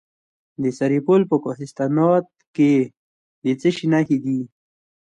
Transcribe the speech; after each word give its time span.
د 0.61 0.63
سرپل 0.77 1.21
په 1.31 1.35
کوهستانات 1.43 2.25
کې 2.55 2.73
د 3.43 3.45
څه 3.61 3.69
شي 3.75 3.85
نښې 3.93 4.17
دي؟ 4.23 4.39